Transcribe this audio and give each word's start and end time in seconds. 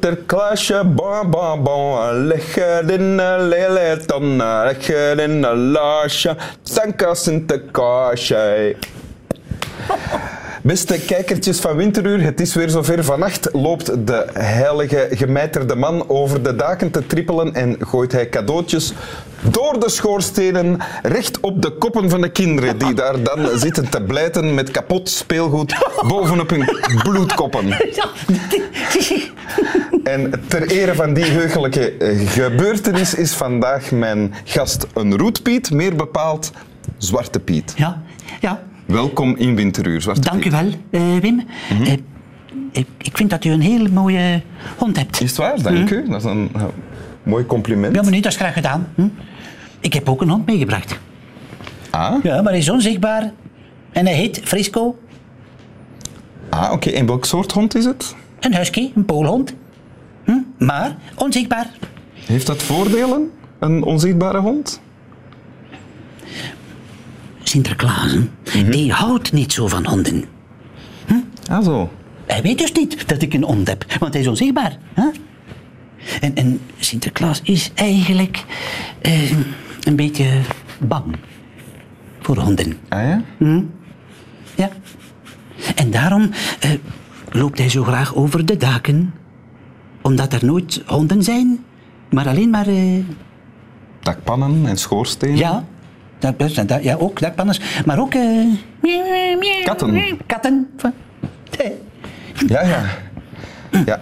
Sinterklaasje, 0.00 0.84
bon, 0.84 1.30
bon, 1.30 1.62
bon, 1.62 2.26
leg 2.26 2.54
het 2.54 2.90
in 2.90 3.18
een 3.18 3.48
lelijton, 3.48 4.36
leg 4.36 4.86
het 4.86 5.18
in 5.18 5.42
een 5.44 5.70
laasje, 5.70 6.36
Sanka 6.62 7.14
Sinterklaasje. 7.14 8.76
Beste 10.62 11.00
kijkertjes 11.00 11.60
van 11.60 11.76
Winteruur, 11.76 12.22
het 12.22 12.40
is 12.40 12.54
weer 12.54 12.70
zover. 12.70 13.04
Vannacht 13.04 13.48
loopt 13.52 14.06
de 14.06 14.26
heilige 14.32 15.08
gemijterde 15.10 15.74
man 15.74 16.08
over 16.08 16.42
de 16.42 16.56
daken 16.56 16.90
te 16.90 17.06
trippelen 17.06 17.54
en 17.54 17.76
gooit 17.80 18.12
hij 18.12 18.28
cadeautjes 18.28 18.92
door 19.50 19.80
de 19.80 19.90
schoorstenen 19.90 20.78
recht 21.02 21.40
op 21.40 21.62
de 21.62 21.70
koppen 21.70 22.10
van 22.10 22.20
de 22.20 22.30
kinderen 22.30 22.78
die 22.78 22.94
daar 22.94 23.22
dan 23.22 23.58
zitten 23.58 23.88
te 23.88 24.02
blijten 24.02 24.54
met 24.54 24.70
kapot 24.70 25.08
speelgoed 25.08 25.74
bovenop 26.08 26.50
hun 26.50 26.68
bloedkoppen. 27.02 27.66
En 30.10 30.32
ter 30.46 30.70
ere 30.70 30.94
van 30.94 31.14
die 31.14 31.24
heugelijke 31.24 31.92
eh, 31.92 32.28
gebeurtenis 32.30 33.14
is 33.14 33.32
vandaag 33.32 33.90
mijn 33.90 34.32
gast 34.44 34.86
een 34.94 35.16
roetpiet, 35.16 35.70
meer 35.70 35.96
bepaald 35.96 36.52
Zwarte 36.98 37.40
Piet. 37.40 37.74
Ja, 37.76 38.02
ja. 38.40 38.62
Welkom 38.86 39.36
in 39.36 39.56
Winteruur, 39.56 40.00
Zwarte 40.00 40.20
Dank 40.20 40.44
u 40.44 40.50
Piet. 40.50 40.52
wel, 40.52 40.72
eh, 40.90 41.20
Wim. 41.20 41.42
Eh, 41.84 41.92
ik, 42.72 42.86
ik 42.98 43.16
vind 43.16 43.30
dat 43.30 43.44
u 43.44 43.50
een 43.50 43.60
hele 43.60 43.88
mooie 43.88 44.42
hond 44.76 44.96
hebt. 44.96 45.20
Is 45.20 45.28
het 45.28 45.38
waar? 45.38 45.62
Dank 45.62 45.90
u. 45.90 46.08
Dat 46.08 46.24
is 46.24 46.24
een 46.30 46.50
mooi 47.22 47.46
compliment. 47.46 47.94
Ja, 47.94 48.02
maar 48.02 48.10
niet, 48.10 48.22
dat 48.22 48.32
is 48.32 48.38
graag 48.38 48.54
gedaan. 48.54 48.88
Hm? 48.94 49.06
Ik 49.80 49.92
heb 49.92 50.08
ook 50.08 50.20
een 50.20 50.28
hond 50.28 50.46
meegebracht. 50.46 50.98
Ah, 51.90 52.22
Ja, 52.22 52.42
maar 52.42 52.52
hij 52.52 52.60
is 52.60 52.70
onzichtbaar. 52.70 53.32
En 53.92 54.06
hij 54.06 54.14
heet 54.14 54.40
Frisco. 54.44 54.98
ah 56.48 56.72
oké. 56.72 56.90
En 56.90 57.06
welk 57.06 57.24
soort 57.24 57.52
hond 57.52 57.74
is 57.74 57.84
het? 57.84 58.14
Een 58.40 58.54
husky, 58.54 58.90
een 58.94 59.04
poolhond. 59.04 59.54
Hm? 60.30 60.64
Maar 60.64 60.96
onzichtbaar. 61.14 61.70
Heeft 62.14 62.46
dat 62.46 62.62
voordelen, 62.62 63.30
een 63.58 63.82
onzichtbare 63.82 64.38
hond? 64.38 64.80
Sinterklaas, 67.42 68.16
hè, 68.44 68.68
die 68.68 68.92
houdt 68.92 69.32
niet 69.32 69.52
zo 69.52 69.66
van 69.66 69.86
honden. 69.86 70.24
Ah, 71.50 71.64
zo. 71.64 71.90
Hij 72.26 72.42
weet 72.42 72.58
dus 72.58 72.72
niet 72.72 73.08
dat 73.08 73.22
ik 73.22 73.34
een 73.34 73.44
hond 73.44 73.68
heb, 73.68 73.84
want 73.98 74.12
hij 74.12 74.22
is 74.22 74.28
onzichtbaar. 74.28 74.78
Hè? 74.94 75.08
En, 76.20 76.34
en 76.34 76.60
Sinterklaas 76.78 77.40
is 77.42 77.70
eigenlijk 77.74 78.44
eh, 79.02 79.30
een 79.82 79.96
beetje 79.96 80.40
bang 80.78 81.16
voor 82.20 82.36
honden. 82.36 82.78
Ah 82.88 83.02
ja? 83.02 83.22
Ja. 84.54 84.70
En 85.74 85.90
daarom 85.90 86.30
eh, 86.60 86.70
loopt 87.30 87.58
hij 87.58 87.68
zo 87.68 87.82
graag 87.82 88.14
over 88.14 88.46
de 88.46 88.56
daken, 88.56 89.14
omdat 90.02 90.32
er 90.32 90.44
nooit 90.44 90.82
honden 90.86 91.22
zijn, 91.22 91.64
maar 92.10 92.28
alleen 92.28 92.50
maar. 92.50 92.66
eh, 92.66 92.98
Dakpannen 94.00 94.66
en 94.66 94.76
schoorstenen? 94.76 95.36
ja, 95.36 95.64
dat, 96.18 96.38
dat, 96.68 96.82
ja, 96.82 96.94
ook 96.94 97.20
dakpanners, 97.20 97.60
maar 97.86 97.98
ook. 98.00 98.14
eh, 98.14 98.46
Katten. 99.64 100.16
Katten. 100.26 100.68
Ja, 102.46 102.62
ja. 102.62 102.82
ja. 103.86 104.00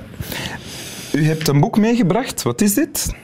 U 1.12 1.24
hebt 1.26 1.48
een 1.48 1.60
boek 1.60 1.78
meegebracht. 1.78 2.42
Wat 2.42 2.60
is 2.60 2.74
dit? 2.74 3.14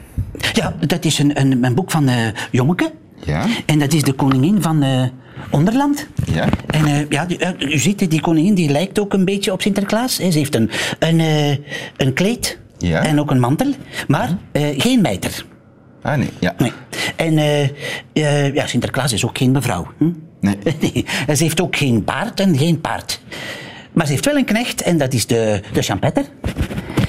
Ja, 0.52 0.74
dat 0.86 1.04
is 1.04 1.18
een, 1.18 1.40
een, 1.40 1.64
een 1.64 1.74
boek 1.74 1.90
van 1.90 2.08
eh 2.08 2.26
Jommeke. 2.50 2.92
Ja. 3.24 3.46
En 3.66 3.78
dat 3.78 3.92
is 3.92 4.02
de 4.02 4.12
koningin 4.12 4.62
van 4.62 4.82
eh, 4.82 5.02
Onderland. 5.50 6.06
Ja. 6.32 6.48
En 6.66 7.06
ja, 7.08 7.24
die, 7.26 7.38
u 7.58 7.78
ziet, 7.78 8.10
die 8.10 8.20
koningin 8.20 8.54
die 8.54 8.70
lijkt 8.70 8.98
ook 8.98 9.12
een 9.12 9.24
beetje 9.24 9.52
op 9.52 9.60
Sinterklaas. 9.62 10.18
hè. 10.18 10.30
Ze 10.30 10.38
heeft 10.38 10.54
een, 10.54 10.70
een, 10.98 11.20
een 11.96 12.12
kleed 12.12 12.58
Ja. 12.86 13.02
en 13.02 13.20
ook 13.20 13.30
een 13.30 13.40
mantel, 13.40 13.74
maar 14.08 14.36
eh, 14.52 14.80
geen 14.80 15.00
mijter. 15.00 15.44
Ah, 16.02 16.16
nee. 16.16 16.28
Ja. 16.38 16.54
Nee. 16.58 16.72
En 17.16 17.38
eh, 17.38 17.62
eh, 18.12 18.54
ja, 18.54 18.66
Sinterklaas 18.66 19.12
is 19.12 19.24
ook 19.24 19.38
geen 19.38 19.50
mevrouw. 19.50 19.86
Hm? 19.98 20.10
Nee. 20.40 20.58
nee. 20.80 21.04
Ze 21.36 21.42
heeft 21.42 21.60
ook 21.60 21.76
geen 21.76 22.04
baard 22.04 22.40
en 22.40 22.58
geen 22.58 22.80
paard. 22.80 23.20
Maar 23.92 24.06
ze 24.06 24.12
heeft 24.12 24.24
wel 24.24 24.36
een 24.36 24.44
knecht 24.44 24.82
en 24.82 24.98
dat 24.98 25.12
is 25.12 25.26
de, 25.26 25.60
de 25.72 25.82
champetter. 25.82 26.24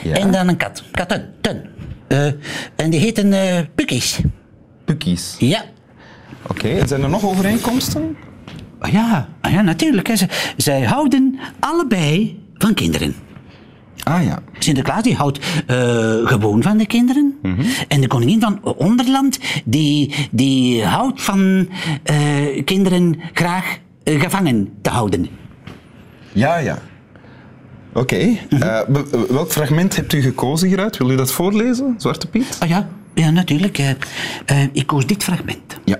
Ja. 0.03 0.13
En 0.13 0.31
dan 0.31 0.47
een 0.47 0.57
kat. 0.57 0.83
Katten. 0.91 1.33
Ten. 1.41 1.69
Eh, 2.07 2.25
en 2.75 2.89
die 2.89 2.99
heten 2.99 3.33
eh 3.33 3.59
Pukkies. 3.75 4.19
Pukkies. 4.85 5.35
Ja. 5.39 5.63
Oké, 6.47 6.87
zijn 6.87 7.03
er 7.03 7.09
nog 7.09 7.25
overeenkomsten? 7.25 8.17
Ah 8.79 8.91
Ja, 8.91 9.27
ah 9.41 9.51
ja, 9.51 9.61
natuurlijk. 9.61 10.07
Hè. 10.07 10.13
Zij 10.57 10.81
houden 10.81 11.39
allebei 11.59 12.39
van 12.57 12.73
kinderen. 12.73 13.15
Ah 14.05 14.23
ja. 14.23 14.39
Sinterklaas 14.59 15.03
die 15.03 15.15
houdt 15.15 15.39
eh, 15.67 15.77
gewoon 16.23 16.61
van 16.63 16.77
de 16.77 16.85
kinderen. 16.85 17.39
En 17.87 18.01
de 18.01 18.07
koningin 18.07 18.39
van 18.41 18.63
Onderland 18.63 19.39
die, 19.65 20.15
die 20.31 20.85
houdt 20.85 21.21
van 21.21 21.69
eh, 22.03 22.63
kinderen 22.65 23.19
graag 23.33 23.77
eh, 24.03 24.21
gevangen 24.21 24.69
te 24.81 24.89
houden. 24.89 25.27
Ja, 26.31 26.57
ja. 26.57 26.77
Oké. 27.93 28.37
Be- 28.87 29.25
welk 29.29 29.51
fragment 29.51 29.95
hebt 29.95 30.13
u 30.13 30.21
gekozen 30.21 30.67
hieruit? 30.67 30.97
Wil 30.97 31.09
u 31.09 31.15
dat 31.15 31.31
voorlezen, 31.31 31.95
Zwarte 31.97 32.27
Piet? 32.27 32.57
Ah 32.59 32.69
ja, 32.69 32.87
ja 33.13 33.29
natuurlijk. 33.29 33.95
ik 34.71 34.87
koos 34.87 35.05
dit 35.05 35.23
fragment. 35.23 35.79
Ja. 35.85 35.97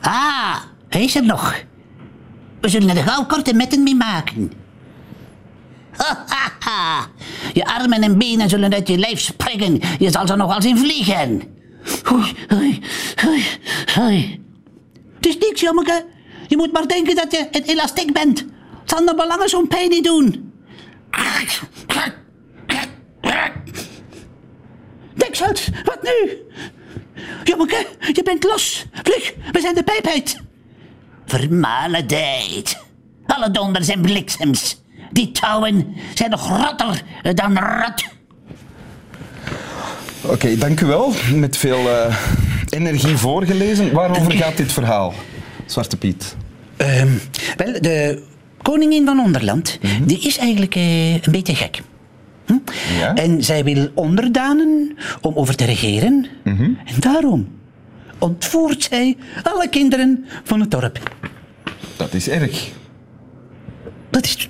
Ah, 0.00 0.56
hij 0.88 1.04
is 1.04 1.16
er 1.16 1.24
nog. 1.24 1.54
We 2.60 2.68
zullen 2.68 2.96
er 2.96 3.02
gauw 3.02 3.26
korte 3.26 3.54
metten 3.54 3.82
mee 3.82 3.94
maken. 3.94 4.52
Je 7.52 7.64
armen 7.64 8.02
en 8.02 8.18
benen 8.18 8.48
zullen 8.48 8.72
uit 8.72 8.88
je 8.88 8.98
lijf 8.98 9.20
springen. 9.20 9.80
Je 9.98 10.10
zal 10.10 10.26
ze 10.26 10.36
nog 10.36 10.48
wel 10.48 10.62
zien 10.62 10.78
vliegen. 10.78 11.42
Oei, 12.12 12.34
oei, 12.52 12.80
oei, 13.26 13.44
oei. 13.98 14.44
Het 15.16 15.26
is 15.26 15.38
niks, 15.38 15.60
jommeke. 15.60 16.04
Je 16.48 16.56
moet 16.56 16.72
maar 16.72 16.88
denken 16.88 17.14
dat 17.14 17.32
je 17.32 17.48
een 17.50 17.62
elastiek 17.62 18.12
bent. 18.12 18.38
Het 18.80 18.90
zal 18.90 19.00
nog 19.02 19.16
wel 19.16 19.26
langer 19.26 19.48
zo'n 19.48 19.68
pijn 19.68 19.88
niet 19.88 20.04
doen. 20.04 20.52
Deksels, 25.14 25.68
wat 25.84 26.02
nu? 26.02 26.38
Jommeke, 27.44 27.86
je 28.12 28.22
bent 28.22 28.44
los. 28.44 28.86
Vlug, 28.92 29.34
we 29.52 29.60
zijn 29.60 29.74
de 29.74 29.82
pijp 29.82 30.06
uit. 30.06 30.40
Vermaledijd. 31.28 32.78
Alle 33.26 33.50
donders 33.50 33.88
en 33.88 34.00
bliksems. 34.00 34.82
Die 35.12 35.30
touwen 35.30 35.96
zijn 36.14 36.30
nog 36.30 36.48
rotter 36.48 37.02
dan 37.34 37.58
rot. 37.58 38.04
Oké, 40.22 40.56
dank 40.56 40.80
u 40.80 40.86
wel. 40.86 41.12
Met 41.34 41.56
veel 41.56 41.90
eh, 41.90 42.16
energie 42.68 43.16
voorgelezen. 43.16 43.92
Waarover 43.92 44.32
gaat 44.32 44.56
dit 44.56 44.72
verhaal, 44.72 45.14
Zwarte 45.66 45.96
Piet? 45.96 46.36
Ehm, 46.76 47.08
wel, 47.56 47.72
de 47.80 48.22
koningin 48.62 49.04
van 49.04 49.20
Onderland, 49.20 49.78
die 50.04 50.20
is 50.20 50.38
eigenlijk 50.38 50.74
eh, 50.74 51.12
een 51.12 51.32
beetje 51.32 51.54
gek. 51.54 51.82
Hm? 52.46 52.54
Ja? 52.98 53.14
En 53.14 53.44
zij 53.44 53.64
wil 53.64 53.88
onderdanen 53.94 54.96
om 55.20 55.34
over 55.34 55.54
te 55.56 55.64
regeren. 55.64 56.26
En 56.44 56.78
daarom 56.98 57.57
ontvoert 58.18 58.82
zij 58.82 59.16
alle 59.42 59.68
kinderen 59.68 60.24
van 60.44 60.60
het 60.60 60.70
dorp. 60.70 60.98
Dat 61.96 62.14
is 62.14 62.28
erg. 62.28 62.68
Dat 64.10 64.24
is... 64.24 64.48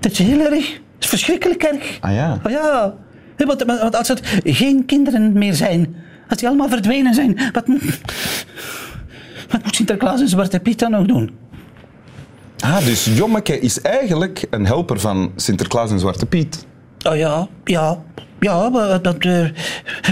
Dat 0.00 0.12
is 0.12 0.18
heel 0.18 0.40
erg. 0.40 0.72
Dat 0.72 0.80
is 0.98 1.06
verschrikkelijk 1.08 1.62
erg. 1.62 1.98
Ah 2.00 2.12
ja. 2.14 2.40
Oh 2.44 2.50
ja. 2.50 2.94
Want, 3.36 3.62
want 3.62 3.96
als 3.96 4.08
het 4.08 4.20
geen 4.44 4.84
kinderen 4.84 5.32
meer 5.32 5.54
zijn, 5.54 5.96
als 6.28 6.38
die 6.38 6.48
allemaal 6.48 6.68
verdwenen 6.68 7.14
zijn, 7.14 7.50
wat, 7.52 7.66
moet- 7.66 8.00
wat 9.48 9.64
moet 9.64 9.74
Sinterklaas 9.76 10.20
en 10.20 10.28
Zwarte 10.28 10.60
Piet 10.60 10.78
dan 10.78 10.90
nog 10.90 11.06
doen? 11.06 11.30
Ah, 12.58 12.84
dus 12.84 13.04
Jommeke 13.04 13.60
is 13.60 13.80
eigenlijk 13.80 14.46
een 14.50 14.66
helper 14.66 15.00
van 15.00 15.32
Sinterklaas 15.36 15.90
en 15.90 15.98
Zwarte 16.00 16.26
Piet. 16.26 16.66
Oh 17.02 17.16
ja, 17.16 17.48
ja. 17.64 17.98
Ja, 18.40 18.68
maar 18.68 19.02
dat, 19.02 19.16
eh, 19.24 19.44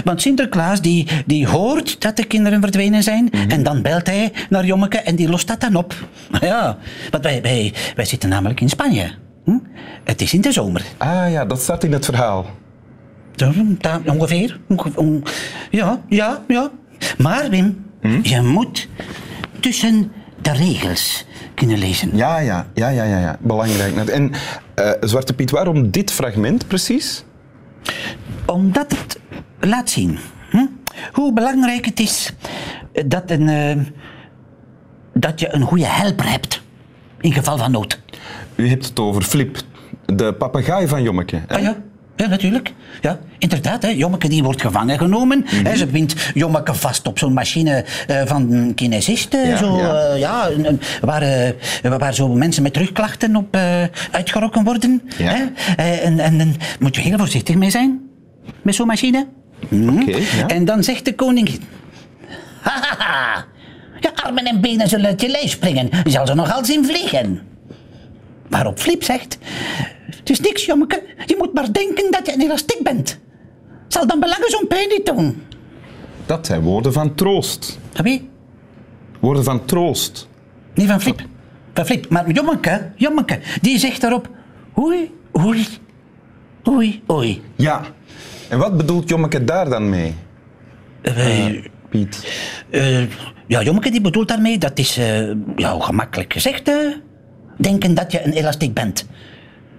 want 0.03 0.21
Sinterklaas 0.21 0.81
die, 0.81 1.07
die 1.25 1.47
hoort 1.47 2.01
dat 2.01 2.15
de 2.15 2.23
kinderen 2.25 2.61
verdwenen 2.61 3.03
zijn 3.03 3.31
en 3.31 3.63
dan 3.63 3.81
belt 3.81 4.07
hij 4.07 4.31
naar 4.49 4.65
Jommeke 4.65 4.97
en 4.97 5.15
die 5.15 5.29
lost 5.29 5.47
dat 5.47 5.59
dan 5.61 5.75
op. 5.75 5.93
Ja, 6.41 6.77
want 7.11 7.23
wij, 7.23 7.41
wij, 7.41 7.73
wij 7.95 8.05
zitten 8.05 8.29
namelijk 8.29 8.61
in 8.61 8.69
Spanje. 8.69 9.11
Hm? 9.43 9.57
Het 10.03 10.21
is 10.21 10.33
in 10.33 10.41
de 10.41 10.51
zomer. 10.51 10.85
Ah 10.97 11.31
ja, 11.31 11.45
dat 11.45 11.61
staat 11.61 11.83
in 11.83 11.91
het 11.91 12.05
verhaal. 12.05 12.45
Ongeveer. 14.05 14.59
Onge- 14.67 14.91
on- 14.95 15.23
ja, 15.71 16.01
ja, 16.09 16.43
ja. 16.47 16.69
Maar 17.17 17.49
Wim, 17.49 17.85
je 18.21 18.41
moet 18.41 18.87
tussen 19.59 20.11
de 20.41 20.51
regels 20.51 21.25
kunnen 21.53 21.77
lezen. 21.77 22.17
Ja, 22.17 22.39
ja, 22.39 22.67
ja, 22.73 22.89
ja, 22.89 23.03
ja. 23.03 23.19
ja. 23.19 23.37
Belangrijk. 23.39 23.95
En 24.07 24.31
eh, 24.77 24.91
Zwarte 24.99 25.33
Piet, 25.33 25.51
waarom 25.51 25.91
dit 25.91 26.11
fragment 26.11 26.67
precies? 26.67 27.23
Omdat 28.45 28.91
het 28.91 29.19
laat 29.59 29.89
zien 29.89 30.17
hm, 30.49 30.65
hoe 31.11 31.33
belangrijk 31.33 31.85
het 31.85 31.99
is 31.99 32.33
dat, 33.05 33.31
een, 33.31 33.49
eh, 33.49 33.77
dat 35.13 35.39
je 35.39 35.53
een 35.53 35.61
goede 35.61 35.85
helper 35.85 36.29
hebt. 36.29 36.61
In 37.19 37.33
geval 37.33 37.57
van 37.57 37.71
nood. 37.71 38.01
u 38.55 38.69
hebt 38.69 38.85
het 38.85 38.99
over 38.99 39.21
Flip, 39.21 39.57
de 40.05 40.33
papegaai 40.33 40.87
van 40.87 41.03
Jommeke. 41.03 41.41
Ah 41.47 41.61
ja, 41.61 41.77
ja 42.17 42.27
natuurlijk. 42.27 42.73
Ja, 43.01 43.19
inderdaad, 43.37 43.81
hè. 43.81 43.89
Jommeke 43.89 44.27
die 44.27 44.43
wordt 44.43 44.61
gevangen 44.61 44.97
genomen. 44.97 45.39
Mhm. 45.51 45.65
hè, 45.65 45.75
ze 45.75 45.85
bindt 45.85 46.31
Jommeke 46.33 46.73
vast 46.73 47.07
op 47.07 47.19
zo'n 47.19 47.33
machine 47.33 47.85
eh, 48.07 48.21
van 48.25 48.51
een 48.53 48.73
kinesist. 48.73 49.33
eh, 49.33 49.49
Ja, 49.49 49.57
zo, 49.57 49.77
ja. 49.77 49.93
eh, 50.09 50.19
ja, 50.19 50.49
waar, 51.01 51.53
waar 51.99 52.13
zo 52.13 52.27
mensen 52.27 52.63
met 52.63 52.77
rugklachten 52.77 53.35
op 53.35 53.57
uitgerokken 54.11 54.63
worden. 54.63 55.01
Ja. 55.17 55.49
Hè. 55.59 55.83
En, 55.95 56.19
en 56.19 56.37
dan 56.37 56.55
moet 56.79 56.95
je 56.95 57.01
heel 57.01 57.17
voorzichtig 57.17 57.55
mee 57.55 57.69
zijn. 57.69 58.01
Met 58.61 58.75
zo'n 58.75 58.87
machine. 58.87 59.27
Hm. 59.69 59.89
Oké, 59.89 60.17
ja. 60.37 60.47
En 60.47 60.65
dan 60.65 60.83
zegt 60.83 61.05
de 61.05 61.15
koningin... 61.15 61.61
Hahaha, 62.61 63.45
je 63.99 64.15
armen 64.15 64.43
en 64.45 64.61
benen 64.61 64.87
zullen 64.89 65.05
uit 65.05 65.21
je 65.21 65.27
lijf 65.29 65.49
springen. 65.49 65.89
Je 66.03 66.09
zal 66.09 66.27
ze 66.27 66.33
nogal 66.33 66.65
zien 66.65 66.85
vliegen. 66.85 67.41
Waarop 68.49 68.79
Flip 68.79 69.03
zegt... 69.03 69.37
Het 70.15 70.29
is 70.29 70.39
niks, 70.39 70.65
jommeke. 70.65 71.03
Je 71.25 71.35
moet 71.37 71.53
maar 71.53 71.71
denken 71.73 72.11
dat 72.11 72.25
je 72.25 72.33
een 72.33 72.41
elastiek 72.41 72.83
bent. 72.83 73.19
Zal 73.87 74.07
dan 74.07 74.19
belangen 74.19 74.49
zo'n 74.49 74.67
pijn 74.67 74.87
niet 74.89 75.05
doen. 75.05 75.41
Dat 76.25 76.45
zijn 76.45 76.61
woorden 76.61 76.93
van 76.93 77.15
troost. 77.15 77.79
Van 77.93 78.03
wie? 78.03 78.29
Woorden 79.19 79.43
van 79.43 79.65
troost. 79.65 80.27
Niet 80.73 80.87
van 80.87 81.01
Flip. 81.01 81.21
Van 81.73 81.85
Flip. 81.85 82.09
Maar 82.09 82.31
jommeke, 82.31 82.91
jommeke, 82.95 83.39
die 83.61 83.77
zegt 83.79 84.01
daarop... 84.01 84.29
Oei, 84.77 85.11
oei, 85.39 85.67
oei, 86.67 87.01
oei. 87.11 87.41
Ja. 87.55 87.81
En 88.49 88.57
wat 88.59 88.77
bedoelt 88.77 89.09
Jommeke 89.09 89.43
daar 89.43 89.69
dan 89.69 89.89
mee, 89.89 90.13
Eh, 91.01 91.45
Piet? 91.89 92.27
eh, 92.69 93.01
ja, 93.47 93.61
jommeke 93.63 93.89
die 93.91 94.01
bedoelt 94.01 94.27
daarmee, 94.27 94.57
dat 94.57 94.79
is 94.79 94.95
ja, 95.55 95.79
gemakkelijk 95.79 96.33
gezegd, 96.33 96.71
denken 97.57 97.93
dat 97.93 98.11
je 98.11 98.23
een 98.25 98.31
elastiek 98.33 98.73
bent. 98.73 99.05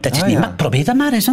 Dat 0.01 0.13
is 0.15 0.21
Ah, 0.23 0.27
niet 0.29 0.39
ja. 0.39 0.53
Probeer 0.57 0.85
dat 0.85 0.95
maar 0.97 1.13
eens, 1.13 1.27
hè. 1.27 1.33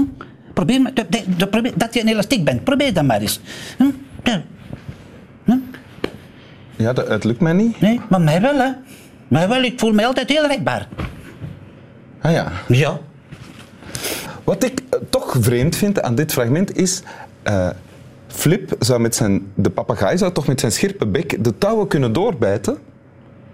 Probeer, 0.53 0.81
maar- 0.81 0.94
de- 0.94 1.06
de- 1.09 1.23
de- 1.38 1.47
probeer 1.47 1.71
dat 1.75 1.94
je 1.94 2.01
een 2.01 2.07
elastiek 2.07 2.44
bent. 2.45 2.63
Probeer 2.63 2.94
dat 2.94 3.03
maar 3.03 3.21
eens. 3.21 3.39
Hm? 3.77 3.83
Ja. 4.23 4.41
Ja, 6.77 6.94
dat, 6.94 7.07
het 7.07 7.23
lukt 7.23 7.39
mij 7.39 7.53
niet. 7.53 7.81
Nee, 7.81 8.01
maar 8.09 8.21
mij 8.21 8.41
wel, 8.41 8.56
hè. 8.57 8.71
Mij 9.27 9.47
wel, 9.47 9.62
ik 9.63 9.79
voel 9.79 9.91
me 9.94 10.06
altijd 10.06 10.29
heel 10.29 10.47
rekbaar. 10.47 10.88
Ah 12.21 12.31
ja. 12.31 12.51
Ja. 12.67 13.00
Wat 14.44 14.63
ik 14.63 14.79
eh, 14.89 15.00
toch 15.09 15.35
vreemd 15.39 15.75
vind 15.75 16.01
aan 16.01 16.15
dit 16.15 16.31
fragment 16.33 16.77
is... 16.77 17.01
eh, 17.44 17.69
Flip 18.27 18.75
zou 18.79 19.00
met 19.00 19.15
zijn... 19.15 19.51
De 19.56 19.69
papegaai 19.69 20.17
zou 20.17 20.31
toch 20.31 20.47
met 20.47 20.59
zijn 20.59 20.71
scherpe 20.71 21.06
bek 21.07 21.44
de 21.44 21.57
touwen 21.57 21.88
kunnen 21.88 22.13
doorbijten 22.13 22.77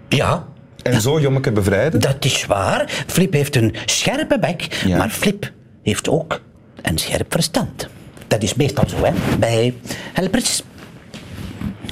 Ja, 0.08 0.44
en 0.82 1.00
zo 1.00 1.20
Jommeke 1.20 1.52
bevrijden? 1.52 2.00
dat 2.00 2.24
is 2.24 2.46
waar. 2.46 3.04
Flip 3.06 3.32
heeft 3.32 3.56
een 3.56 3.74
scherpe 3.86 4.38
bek, 4.38 4.82
Ja. 4.86 4.96
maar 4.98 5.10
Flip 5.10 5.52
heeft 5.82 6.08
ook 6.08 6.40
een 6.82 6.98
scherp 6.98 7.32
verstand. 7.32 7.88
Dat 8.28 8.42
is 8.42 8.54
meestal 8.54 8.88
zo, 8.88 9.04
hè, 9.04 9.12
bij 9.38 9.74
helpers. 10.12 10.62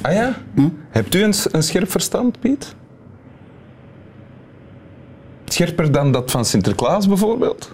Ah 0.02 0.12
ja? 0.12 0.36
Hebt 0.90 1.14
u 1.14 1.22
een, 1.22 1.34
een 1.52 1.62
scherp 1.62 1.90
verstand, 1.90 2.40
Piet? 2.40 2.74
Scherper 5.44 5.92
dan 5.92 6.12
dat 6.12 6.30
van 6.30 6.44
Sinterklaas 6.44 7.08
bijvoorbeeld? 7.08 7.72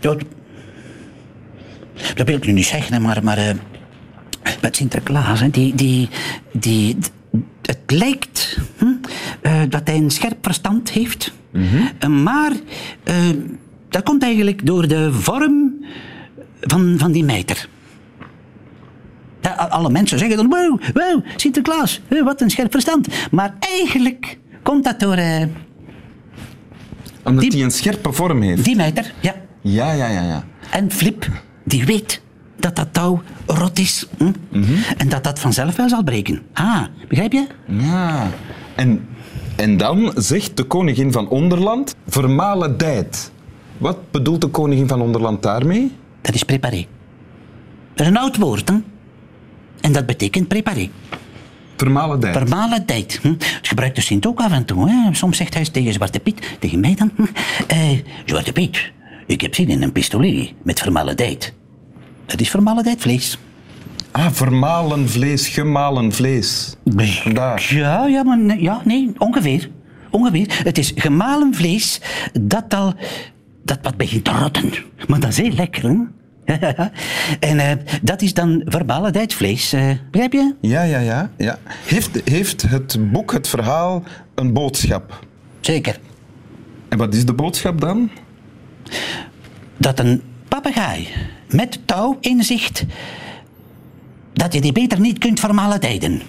Ja, 0.00 0.16
dat 2.14 2.26
wil 2.26 2.36
ik 2.36 2.46
nu 2.46 2.52
niet 2.52 2.66
zeggen, 2.66 3.02
maar, 3.02 3.24
maar 3.24 3.38
eh, 3.38 3.54
met 4.60 4.76
Sinterklaas, 4.76 5.40
hè, 5.40 5.50
die, 5.50 5.74
die, 5.74 6.08
die, 6.52 6.96
het 7.62 7.78
lijkt 7.86 8.58
hm, 8.78 8.86
eh, 9.40 9.62
dat 9.68 9.82
hij 9.84 9.96
een 9.96 10.10
scherp 10.10 10.38
verstand 10.42 10.90
heeft, 10.90 11.32
Eh, 11.98 12.08
maar 12.08 12.52
eh, 13.02 13.14
dat 13.88 14.02
komt 14.02 14.22
eigenlijk 14.22 14.66
door 14.66 14.88
de 14.88 15.12
vorm 15.12 15.84
van, 16.60 16.94
van 16.98 17.12
die 17.12 17.24
mijter. 17.24 17.68
A- 19.46 19.50
alle 19.68 19.90
mensen 19.90 20.18
zeggen 20.18 20.36
dan, 20.36 20.48
wow, 20.48 20.80
wow, 20.94 21.24
Sinterklaas, 21.36 22.00
wat 22.24 22.40
een 22.40 22.50
scherp 22.50 22.72
verstand. 22.72 23.08
Maar 23.30 23.54
eigenlijk 23.60 24.38
komt 24.62 24.84
dat 24.84 25.00
door 25.00 25.18
Omdat 27.24 27.52
hij 27.52 27.62
een 27.62 27.70
scherpe 27.70 28.12
vorm 28.12 28.42
heeft. 28.42 28.64
die 28.64 28.76
mijter, 28.76 29.12
ja. 29.20 29.34
Ja, 29.60 29.92
ja, 29.92 30.06
ja, 30.08 30.22
ja. 30.22 30.44
En 30.70 30.90
Flip, 30.90 31.28
die 31.64 31.84
weet 31.84 32.20
dat 32.56 32.76
dat 32.76 32.88
touw 32.92 33.22
rot 33.46 33.78
is. 33.78 34.06
Hm? 34.18 34.30
Mhm. 34.48 34.72
En 34.96 35.08
dat 35.08 35.24
dat 35.24 35.38
vanzelf 35.38 35.76
wel 35.76 35.88
zal 35.88 36.02
breken. 36.04 36.42
Ah, 36.52 36.82
begrijp 37.08 37.32
je? 37.32 37.46
Ja. 37.66 38.30
En, 38.74 39.08
en 39.56 39.76
dan 39.76 40.12
zegt 40.16 40.56
de 40.56 40.64
koningin 40.64 41.12
van 41.12 41.28
Onderland, 41.28 41.94
vermalendijt. 42.08 43.32
Wat 43.78 44.10
bedoelt 44.10 44.40
de 44.40 44.46
koningin 44.48 44.88
van 44.88 45.00
Onderland 45.00 45.42
daarmee? 45.42 45.92
Dat 46.20 46.34
is 46.34 46.42
préparé. 46.42 46.86
Dat 47.94 48.06
is 48.06 48.12
een 48.12 48.18
oud 48.18 48.36
woord, 48.36 48.68
hè? 48.68 48.74
En 49.80 49.92
dat 49.92 50.06
betekent 50.06 50.48
préparé. 50.48 50.88
Vermalendijt. 51.76 52.36
Vermalen 52.36 52.84
tijd. 52.86 53.18
Hm? 53.22 53.32
Dat 53.38 53.46
gebruikt 53.62 53.96
de 53.96 54.02
Sint 54.02 54.26
ook 54.26 54.40
af 54.40 54.52
en 54.52 54.64
toe. 54.64 54.90
Hè? 54.90 55.14
Soms 55.14 55.36
zegt 55.36 55.54
hij 55.54 55.64
tegen 55.64 55.92
Zwarte 55.92 56.20
Piet, 56.20 56.56
tegen 56.58 56.80
mij 56.80 56.94
dan. 56.94 57.10
hm, 57.16 57.22
eh, 57.66 57.98
Zwarte 58.24 58.52
Piet, 58.52 58.92
ik 59.26 59.40
heb 59.40 59.54
zin 59.54 59.68
in 59.68 59.82
een 59.82 59.92
pistolet 59.92 60.52
met 60.62 60.80
vermalen 60.80 61.16
Dat 62.26 62.40
is 62.40 62.50
vermalen 62.50 62.98
vlees. 62.98 63.38
ah, 64.10 64.30
vermalen 64.32 65.08
vlees, 65.08 65.48
gemalen 65.48 66.12
vlees. 66.12 66.76
Vandaar. 66.96 67.66
Ja, 67.68 68.06
ja, 68.06 68.22
maar 68.22 68.38
nee, 68.38 68.62
ja, 68.62 68.80
nee, 68.84 69.12
ongeveer. 69.18 69.70
Ongeveer. 70.10 70.60
Het 70.64 70.78
is 70.78 70.92
gemalen 70.94 71.54
vlees 71.54 72.00
dat 72.40 72.74
al 72.74 72.94
dat 73.62 73.78
wat 73.82 73.96
begint 73.96 74.24
te 74.24 74.30
rotten. 74.30 74.72
Maar 75.08 75.20
dat 75.20 75.30
is 75.30 75.36
heel 75.36 75.52
lekker, 75.52 75.82
hè? 75.82 75.96
en 77.50 77.58
eh, 77.58 77.76
dat 78.02 78.22
is 78.22 78.34
dan 78.34 78.62
verbale 78.64 79.24
vlees, 79.28 79.72
eh, 79.72 79.90
begrijp 80.10 80.32
je? 80.32 80.54
Ja, 80.60 80.82
ja, 80.82 80.98
ja. 80.98 81.30
ja. 81.36 81.58
Heeft, 81.84 82.20
heeft 82.24 82.62
het 82.62 83.12
boek, 83.12 83.32
het 83.32 83.48
verhaal, 83.48 84.02
een 84.34 84.52
boodschap? 84.52 85.26
Zeker. 85.60 85.98
En 86.88 86.98
wat 86.98 87.14
is 87.14 87.24
de 87.24 87.32
boodschap 87.32 87.80
dan? 87.80 88.10
Dat 89.76 89.98
een 89.98 90.22
papegaai 90.54 91.08
met 91.48 91.78
touw 91.84 92.18
in 92.20 92.42
zicht, 92.42 92.84
dat 94.32 94.52
je 94.52 94.60
die 94.60 94.72
beter 94.72 95.00
niet 95.00 95.18
kunt 95.18 95.40
vermalendijden. 95.40 96.22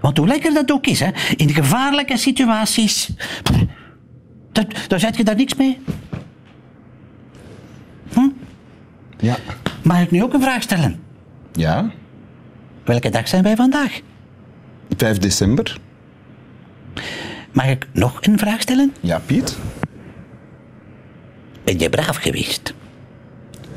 Want 0.00 0.16
hoe 0.16 0.26
lekker 0.26 0.54
dat 0.54 0.72
ook 0.72 0.86
is, 0.86 1.00
hè, 1.00 1.10
in 1.36 1.50
gevaarlijke 1.50 2.16
situaties, 2.16 3.10
dat, 4.52 4.66
daar 4.88 5.00
zet 5.00 5.16
je 5.16 5.24
daar 5.24 5.36
niks 5.36 5.54
mee. 5.54 5.78
Ja. 9.18 9.36
Mag 9.82 10.00
ik 10.00 10.10
nu 10.10 10.22
ook 10.22 10.32
een 10.32 10.42
vraag 10.42 10.62
stellen? 10.62 11.00
Ja, 11.52 11.90
Welke 12.84 13.10
dag 13.10 13.28
zijn 13.28 13.42
wij 13.42 13.56
vandaag? 13.56 14.00
5 14.96 15.18
december. 15.18 15.78
Mag 17.52 17.66
ik 17.66 17.86
nog 17.92 18.18
een 18.20 18.38
vraag 18.38 18.60
stellen? 18.60 18.94
Ja, 19.00 19.18
Piet? 19.18 19.58
Ben 21.64 21.78
je 21.78 21.90
braaf 21.90 22.16
geweest? 22.16 22.74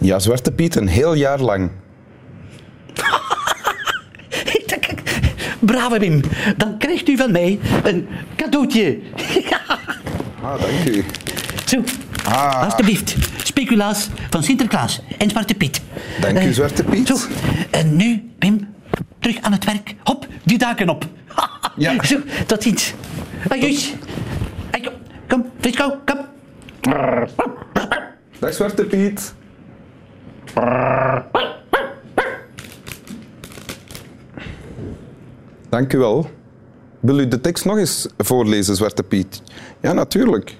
Ja, 0.01 0.19
Zwarte 0.19 0.51
Piet, 0.51 0.75
een 0.75 0.87
heel 0.87 1.13
jaar 1.13 1.39
lang. 1.39 1.71
Brave 5.59 5.99
Wim, 5.99 6.21
dan 6.57 6.77
krijgt 6.77 7.09
u 7.09 7.17
van 7.17 7.31
mij 7.31 7.59
een 7.83 8.07
cadeautje. 8.35 8.99
Ah, 10.43 10.61
dank 10.61 10.95
u. 10.95 11.03
Zo, 11.65 11.83
Ah. 12.25 12.63
alstublieft. 12.63 13.15
Speculaas 13.43 14.09
van 14.29 14.43
Sinterklaas 14.43 15.01
en 15.17 15.29
Zwarte 15.29 15.53
Piet. 15.55 15.81
Dank 16.21 16.37
u, 16.37 16.41
Eh, 16.47 16.51
Zwarte 16.53 16.83
Piet. 16.83 17.07
Zo, 17.07 17.15
en 17.69 17.95
nu, 17.95 18.31
Wim, 18.39 18.67
terug 19.19 19.37
aan 19.41 19.51
het 19.51 19.65
werk. 19.65 19.95
Hop, 20.03 20.27
die 20.43 20.57
daken 20.57 20.89
op. 20.89 21.05
Ja. 21.75 22.03
Zo, 22.03 22.17
tot 22.45 22.63
ziens. 22.63 22.93
Kom, 23.49 23.59
kom, 25.27 25.45
Frisco, 25.59 25.97
kom. 26.05 26.17
Dag 28.39 28.53
Zwarte 28.53 28.83
Piet. 28.83 29.33
Dank 35.69 35.93
u 35.93 35.97
wel. 35.97 36.29
Wil 36.99 37.19
u 37.19 37.27
de 37.27 37.41
tekst 37.41 37.65
nog 37.65 37.77
eens 37.77 38.07
voorlezen, 38.17 38.75
Zwarte 38.75 39.03
Piet? 39.03 39.41
Ja, 39.79 39.93
natuurlijk. 39.93 40.57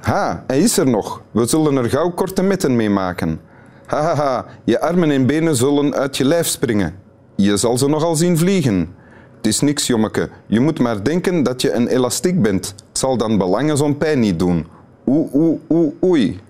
Ha, 0.00 0.44
hij 0.46 0.58
is 0.58 0.78
er 0.78 0.90
nog. 0.90 1.22
We 1.30 1.46
zullen 1.46 1.76
er 1.76 1.90
gauw 1.90 2.10
korte 2.10 2.42
metten 2.42 2.76
mee 2.76 2.90
maken. 2.90 3.40
Ha, 3.86 4.02
ha, 4.02 4.14
ha, 4.14 4.46
je 4.64 4.80
armen 4.80 5.10
en 5.10 5.26
benen 5.26 5.56
zullen 5.56 5.94
uit 5.94 6.16
je 6.16 6.24
lijf 6.24 6.46
springen. 6.46 6.94
Je 7.36 7.56
zal 7.56 7.78
ze 7.78 7.88
nogal 7.88 8.16
zien 8.16 8.38
vliegen. 8.38 8.94
Het 9.36 9.46
is 9.46 9.60
niks, 9.60 9.86
jommeke. 9.86 10.28
Je 10.46 10.60
moet 10.60 10.78
maar 10.78 11.04
denken 11.04 11.42
dat 11.42 11.62
je 11.62 11.72
een 11.72 11.88
elastiek 11.88 12.42
bent. 12.42 12.74
Het 12.88 12.98
zal 12.98 13.16
dan 13.16 13.38
belangen 13.38 13.76
zo'n 13.76 13.98
pijn 13.98 14.20
niet 14.20 14.38
doen. 14.38 14.66
Oe, 15.08 15.28
oe, 15.32 15.58
oe, 15.68 15.92
oei. 16.04 16.40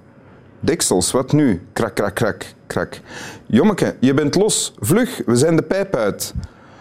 Deksels, 0.61 1.11
wat 1.11 1.33
nu? 1.33 1.61
Krak, 1.73 1.95
krak, 1.95 2.15
krak, 2.15 2.55
krak. 2.67 3.01
Jommeke, 3.47 3.97
je 4.01 4.15
bent 4.15 4.35
los. 4.35 4.75
Vlug, 4.79 5.23
we 5.27 5.37
zijn 5.37 5.57
de 5.57 5.63
pijp 5.63 5.95
uit. 5.95 6.35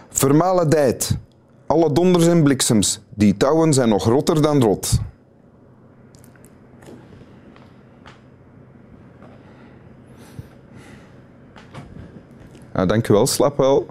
Vermalendijt. 0.10 1.18
Alle 1.68 1.92
donders 1.92 2.28
en 2.28 2.44
bliksems. 2.44 3.00
Die 3.16 3.38
touwen 3.38 3.74
zijn 3.74 3.90
nog 3.90 4.06
rotter 4.06 4.42
dan 4.42 4.62
rot. 4.62 5.00
Nou, 12.74 12.88
dankjewel, 12.88 13.28
slaap 13.28 13.58
wel. 13.58 13.88